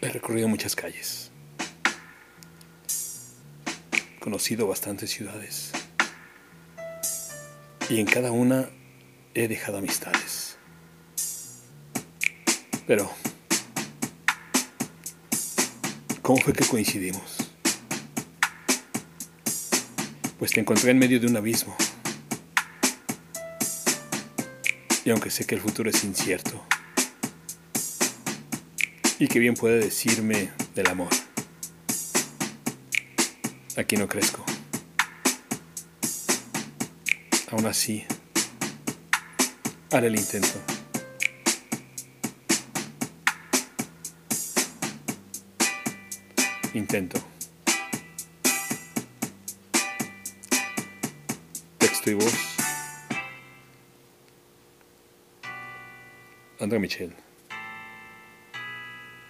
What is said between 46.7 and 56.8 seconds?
Intento. Texto y voz. André